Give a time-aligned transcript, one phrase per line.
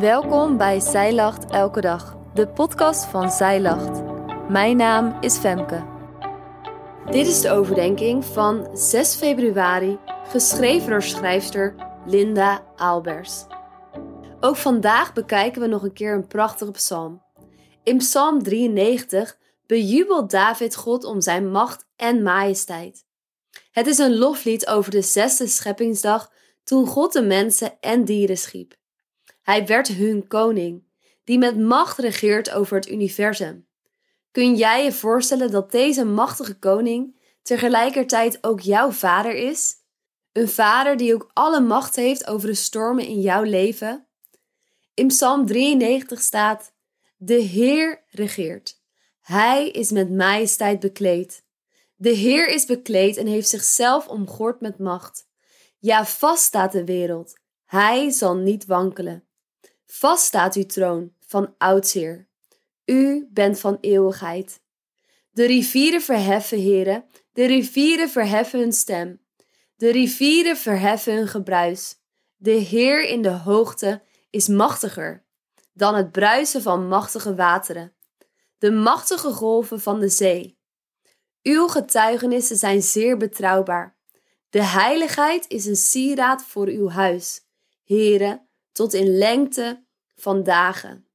[0.00, 4.02] Welkom bij Zij Lacht Elke Dag, de podcast van Zij Lacht.
[4.48, 5.84] Mijn naam is Femke.
[7.10, 9.98] Dit is de overdenking van 6 februari,
[10.28, 11.74] geschreven door schrijfster
[12.06, 13.44] Linda Aalbers.
[14.40, 17.22] Ook vandaag bekijken we nog een keer een prachtige psalm.
[17.82, 23.04] In Psalm 93 bejubelt David God om zijn macht en majesteit.
[23.70, 26.32] Het is een loflied over de zesde scheppingsdag
[26.64, 28.74] toen God de mensen en dieren schiep.
[29.46, 30.84] Hij werd hun koning,
[31.24, 33.66] die met macht regeert over het universum.
[34.30, 39.74] Kun jij je voorstellen dat deze machtige koning tegelijkertijd ook jouw vader is?
[40.32, 44.06] Een vader die ook alle macht heeft over de stormen in jouw leven?
[44.94, 46.72] In Psalm 93 staat:
[47.16, 48.82] De Heer regeert.
[49.20, 51.44] Hij is met majesteit bekleed.
[51.96, 55.28] De Heer is bekleed en heeft zichzelf omgord met macht.
[55.78, 57.38] Ja, vast staat de wereld.
[57.64, 59.25] Hij zal niet wankelen.
[59.86, 62.28] Vast staat uw troon van oudsher.
[62.84, 64.60] U bent van eeuwigheid.
[65.30, 69.20] De rivieren verheffen, heren, de rivieren verheffen hun stem.
[69.76, 71.94] De rivieren verheffen hun gebruis.
[72.36, 75.24] De Heer in de hoogte is machtiger
[75.76, 77.94] dan het bruisen van machtige wateren,
[78.58, 80.58] de machtige golven van de zee.
[81.42, 83.96] Uw getuigenissen zijn zeer betrouwbaar.
[84.50, 87.40] De heiligheid is een sieraad voor uw huis,
[87.84, 89.85] heren, tot in lengte
[90.16, 91.06] van dagen.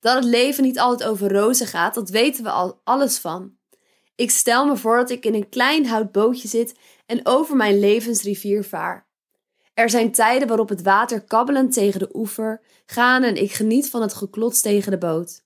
[0.00, 3.56] Dat het leven niet altijd over rozen gaat, dat weten we al alles van.
[4.14, 8.64] Ik stel me voor dat ik in een klein houtbootje zit en over mijn levensrivier
[8.64, 9.06] vaar.
[9.74, 14.02] Er zijn tijden waarop het water kabbelend tegen de oever gaan en ik geniet van
[14.02, 15.44] het geklots tegen de boot.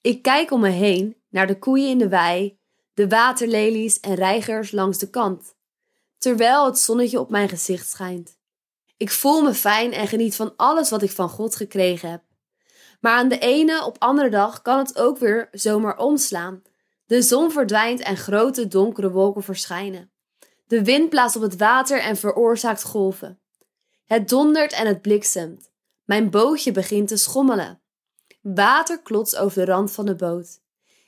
[0.00, 2.58] Ik kijk om me heen naar de koeien in de wei,
[2.94, 5.54] de waterlelies en reigers langs de kant,
[6.18, 8.38] terwijl het zonnetje op mijn gezicht schijnt.
[8.96, 12.22] Ik voel me fijn en geniet van alles wat ik van God gekregen heb.
[13.00, 16.62] Maar aan de ene op andere dag kan het ook weer zomaar omslaan.
[17.06, 20.10] De zon verdwijnt en grote donkere wolken verschijnen.
[20.66, 23.40] De wind blaast op het water en veroorzaakt golven.
[24.06, 25.70] Het dondert en het bliksemt.
[26.04, 27.82] Mijn bootje begint te schommelen.
[28.40, 30.60] Water klotst over de rand van de boot.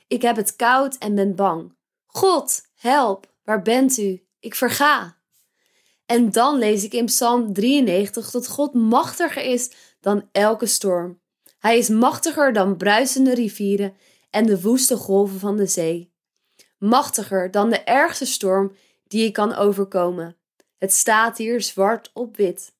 [0.07, 1.75] Ik heb het koud en ben bang.
[2.05, 4.25] God, help, waar bent u?
[4.39, 5.17] Ik verga.
[6.05, 11.21] En dan lees ik in Psalm 93 dat God machtiger is dan elke storm.
[11.63, 13.95] Hij is machtiger dan bruisende rivieren
[14.29, 16.13] en de woeste golven van de zee.
[16.77, 18.75] Machtiger dan de ergste storm
[19.07, 20.37] die ik kan overkomen.
[20.77, 22.73] Het staat hier zwart op wit.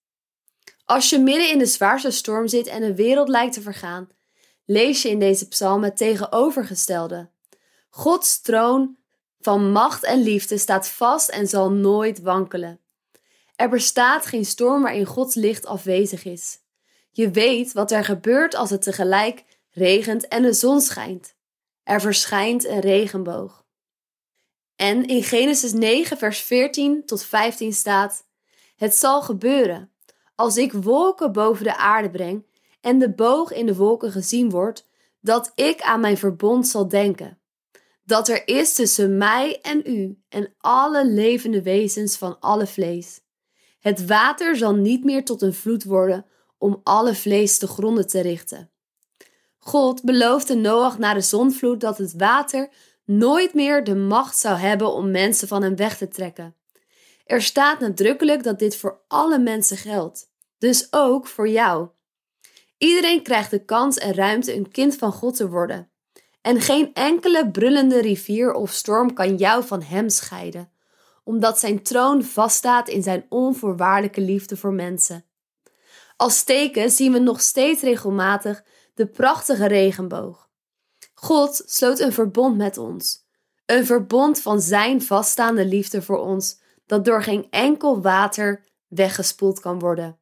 [0.86, 4.10] Als je midden in de zwaarste storm zit en de wereld lijkt te vergaan,
[4.66, 7.30] lees je in deze psalm het tegenovergestelde.
[7.90, 8.98] Gods troon
[9.40, 12.80] van macht en liefde staat vast en zal nooit wankelen.
[13.56, 16.62] Er bestaat geen storm waarin Gods licht afwezig is.
[17.16, 21.36] Je weet wat er gebeurt als het tegelijk regent en de zon schijnt.
[21.84, 23.66] Er verschijnt een regenboog.
[24.76, 28.26] En in Genesis 9, vers 14 tot 15 staat:
[28.76, 29.92] Het zal gebeuren
[30.36, 32.46] als ik wolken boven de aarde breng
[32.82, 34.90] en de boog in de wolken gezien wordt,
[35.22, 37.40] dat ik aan mijn verbond zal denken.
[38.04, 43.22] Dat er is tussen mij en u en alle levende wezens van alle vlees.
[43.80, 46.26] Het water zal niet meer tot een vloed worden
[46.64, 48.72] om alle vlees te gronden te richten.
[49.58, 52.70] God beloofde Noach na de zonvloed dat het water
[53.06, 56.56] nooit meer de macht zou hebben om mensen van hem weg te trekken.
[57.26, 61.88] Er staat nadrukkelijk dat dit voor alle mensen geldt, dus ook voor jou.
[62.78, 65.92] Iedereen krijgt de kans en ruimte een kind van God te worden.
[66.42, 70.72] En geen enkele brullende rivier of storm kan jou van Hem scheiden,
[71.24, 75.26] omdat Zijn troon vaststaat in Zijn onvoorwaardelijke liefde voor mensen.
[76.24, 78.64] Als teken zien we nog steeds regelmatig
[78.94, 80.50] de prachtige regenboog.
[81.14, 83.26] God sloot een verbond met ons.
[83.66, 89.80] Een verbond van Zijn vaststaande liefde voor ons, dat door geen enkel water weggespoeld kan
[89.80, 90.20] worden.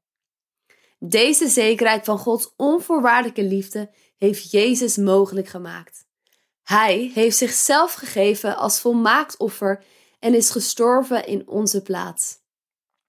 [0.99, 6.05] Deze zekerheid van Gods onvoorwaardelijke liefde heeft Jezus mogelijk gemaakt.
[6.63, 9.83] Hij heeft zichzelf gegeven als volmaakt offer
[10.19, 12.37] en is gestorven in onze plaats.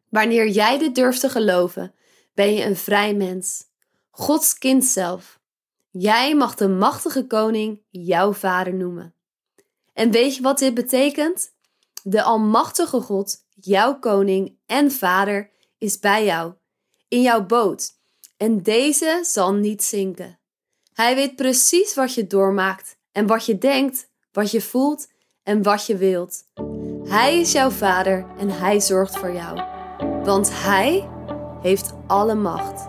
[0.08, 1.94] Wanneer jij dit durft te geloven,
[2.34, 3.64] ben je een vrij mens.
[4.10, 5.40] Gods kind zelf.
[5.90, 9.14] Jij mag de machtige koning jouw vader noemen.
[9.92, 11.52] En weet je wat dit betekent?
[12.02, 16.52] De almachtige God, jouw koning en vader, is bij jou,
[17.08, 17.90] in jouw boot.
[18.36, 20.38] En deze zal niet zinken.
[20.92, 25.08] Hij weet precies wat je doormaakt en wat je denkt, wat je voelt
[25.42, 26.44] en wat je wilt.
[27.04, 29.60] Hij is jouw vader en hij zorgt voor jou.
[30.24, 31.08] Want hij
[31.62, 32.88] heeft alle macht.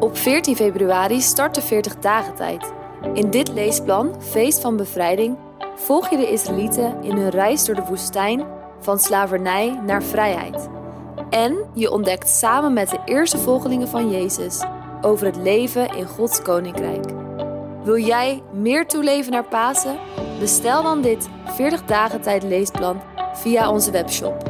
[0.00, 2.72] Op 14 februari start de 40 dagen tijd.
[3.14, 5.36] In dit leesplan, Feest van Bevrijding,
[5.74, 8.44] volg je de Israëlieten in hun reis door de woestijn
[8.80, 10.68] van slavernij naar vrijheid.
[11.30, 14.64] En je ontdekt samen met de eerste volgelingen van Jezus
[15.00, 17.04] over het leven in Gods Koninkrijk.
[17.84, 19.98] Wil jij meer toeleven naar Pasen?
[20.38, 23.00] Bestel dan dit 40 dagen tijd leesplan
[23.32, 24.49] via onze webshop.